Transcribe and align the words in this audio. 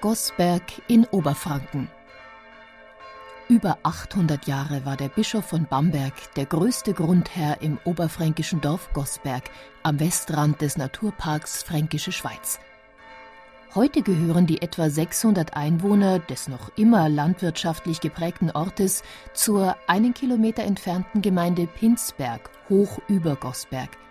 Gosberg 0.00 0.62
in 0.86 1.06
Oberfranken. 1.06 1.88
Über 3.48 3.78
800 3.82 4.46
Jahre 4.46 4.84
war 4.84 4.96
der 4.96 5.08
Bischof 5.08 5.46
von 5.46 5.66
Bamberg 5.66 6.14
der 6.36 6.46
größte 6.46 6.94
Grundherr 6.94 7.60
im 7.62 7.78
oberfränkischen 7.84 8.60
Dorf 8.60 8.92
Gosberg 8.92 9.50
am 9.82 9.98
Westrand 9.98 10.60
des 10.60 10.76
Naturparks 10.76 11.64
Fränkische 11.64 12.12
Schweiz. 12.12 12.60
Heute 13.74 14.02
gehören 14.02 14.46
die 14.46 14.62
etwa 14.62 14.88
600 14.88 15.56
Einwohner 15.56 16.20
des 16.20 16.46
noch 16.46 16.70
immer 16.76 17.08
landwirtschaftlich 17.08 18.00
geprägten 18.00 18.52
Ortes 18.52 19.02
zur 19.32 19.76
einen 19.88 20.14
Kilometer 20.14 20.62
entfernten 20.62 21.22
Gemeinde 21.22 21.66
Pinsberg 21.66 22.50
hoch 22.68 23.00
über 23.08 23.34
Gosberg– 23.34 23.90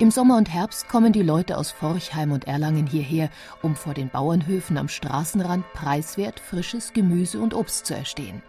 im 0.00 0.10
Sommer 0.10 0.36
und 0.36 0.52
Herbst 0.52 0.88
kommen 0.88 1.12
die 1.12 1.22
Leute 1.22 1.56
aus 1.56 1.70
Forchheim 1.70 2.32
und 2.32 2.48
Erlangen 2.48 2.86
hierher, 2.86 3.30
um 3.62 3.76
vor 3.76 3.94
den 3.94 4.08
Bauernhöfen 4.08 4.76
am 4.76 4.88
Straßenrand 4.88 5.64
preiswert 5.72 6.40
frisches 6.40 6.92
Gemüse 6.92 7.40
und 7.40 7.54
Obst 7.54 7.86
zu 7.86 7.94
erstehen. 7.94 8.42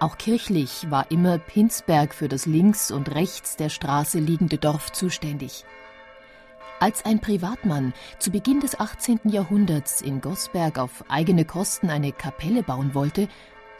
Auch 0.00 0.18
kirchlich 0.18 0.90
war 0.90 1.10
immer 1.12 1.38
Pinsberg 1.38 2.12
für 2.12 2.26
das 2.26 2.46
links 2.46 2.90
und 2.90 3.14
rechts 3.14 3.56
der 3.56 3.68
Straße 3.68 4.18
liegende 4.18 4.58
Dorf 4.58 4.90
zuständig. 4.90 5.64
Als 6.80 7.04
ein 7.04 7.20
Privatmann 7.20 7.92
zu 8.18 8.32
Beginn 8.32 8.58
des 8.58 8.80
18. 8.80 9.20
Jahrhunderts 9.24 10.00
in 10.00 10.20
Gosberg 10.20 10.78
auf 10.78 11.04
eigene 11.08 11.44
Kosten 11.44 11.88
eine 11.88 12.10
Kapelle 12.10 12.62
bauen 12.64 12.94
wollte, 12.94 13.28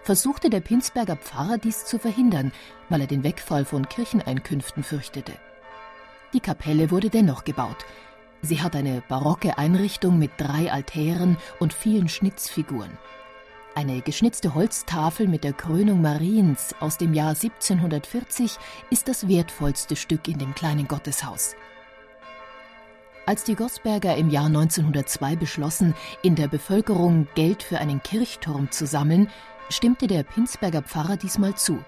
versuchte 0.03 0.49
der 0.49 0.61
Pinsberger 0.61 1.17
Pfarrer 1.17 1.59
dies 1.59 1.87
zu 1.87 1.99
verhindern, 1.99 2.53
weil 2.89 3.01
er 3.01 3.07
den 3.07 3.25
Wegfall 3.25 3.65
von 3.65 3.89
Kircheneinkünften 3.89 4.85
fürchtete. 4.85 5.33
Die 6.33 6.41
Kapelle 6.41 6.91
wurde 6.91 7.11
dennoch 7.11 7.45
gebaut. 7.45 7.85
Sie 8.43 8.63
hat 8.63 8.77
eine 8.77 9.03
barocke 9.09 9.59
Einrichtung 9.59 10.19
mit 10.19 10.31
drei 10.39 10.73
Altären 10.73 11.37
und 11.59 11.73
vielen 11.73 12.09
Schnitzfiguren. 12.09 12.97
Eine 13.75 14.01
geschnitzte 14.01 14.55
Holztafel 14.55 15.29
mit 15.29 15.45
der 15.45 15.53
Krönung 15.53 16.03
Mariens 16.03 16.75
aus 16.81 16.99
dem 16.99 17.15
Jahr 17.15 17.31
1740 17.31 18.57
ist 18.91 19.09
das 19.09 19.29
wertvollste 19.29 19.97
Stück 19.97 20.27
in 20.29 20.39
dem 20.39 20.55
kleinen 20.55 20.89
Gotteshaus. 20.89 21.55
Als 23.27 23.45
die 23.45 23.55
Gosberger 23.55 24.17
im 24.17 24.31
Jahr 24.31 24.47
1902 24.47 25.37
beschlossen, 25.37 25.95
in 26.23 26.35
der 26.35 26.49
Bevölkerung 26.49 27.29
Geld 27.35 27.63
für 27.63 27.79
einen 27.79 28.03
Kirchturm 28.03 28.71
zu 28.73 28.87
sammeln, 28.87 29.29
stimmte 29.69 30.09
der 30.09 30.25
Pinsberger 30.25 30.83
Pfarrer 30.83 31.17
diesmal 31.17 31.55
zu. 31.55 31.85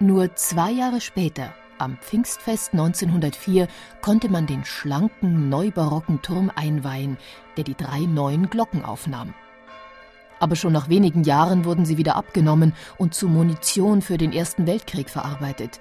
Nur 0.00 0.34
zwei 0.34 0.72
Jahre 0.72 1.00
später, 1.00 1.54
am 1.80 1.96
Pfingstfest 1.98 2.72
1904 2.72 3.68
konnte 4.02 4.28
man 4.28 4.46
den 4.46 4.64
schlanken, 4.64 5.48
neubarocken 5.48 6.22
Turm 6.22 6.50
einweihen, 6.54 7.16
der 7.56 7.64
die 7.64 7.76
drei 7.76 8.00
neuen 8.00 8.50
Glocken 8.50 8.84
aufnahm. 8.84 9.34
Aber 10.38 10.56
schon 10.56 10.72
nach 10.72 10.88
wenigen 10.88 11.22
Jahren 11.22 11.64
wurden 11.64 11.84
sie 11.84 11.98
wieder 11.98 12.16
abgenommen 12.16 12.72
und 12.96 13.14
zu 13.14 13.28
Munition 13.28 14.02
für 14.02 14.16
den 14.16 14.32
Ersten 14.32 14.66
Weltkrieg 14.66 15.10
verarbeitet. 15.10 15.80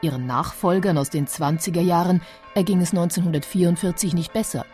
Ihren 0.00 0.26
Nachfolgern 0.26 0.96
aus 0.96 1.10
den 1.10 1.26
20er 1.26 1.80
Jahren 1.80 2.22
erging 2.54 2.80
es 2.80 2.90
1944 2.90 4.14
nicht 4.14 4.32
besser. 4.32 4.64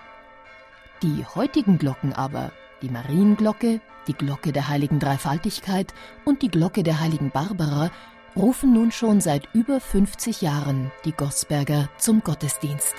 Die 1.02 1.25
heutigen 1.34 1.78
Glocken 1.78 2.12
aber, 2.12 2.52
die 2.82 2.91
Marienglocke, 2.91 3.81
die 4.06 4.12
Glocke 4.12 4.52
der 4.52 4.69
heiligen 4.69 4.98
Dreifaltigkeit 4.98 5.94
und 6.26 6.42
die 6.42 6.48
Glocke 6.48 6.82
der 6.82 7.00
heiligen 7.00 7.31
Barbara, 7.31 7.91
rufen 8.36 8.72
nun 8.72 8.90
schon 8.90 9.20
seit 9.20 9.48
über 9.54 9.80
50 9.80 10.42
Jahren 10.42 10.90
die 11.04 11.12
Gosberger 11.12 11.88
zum 11.98 12.22
Gottesdienst. 12.22 12.94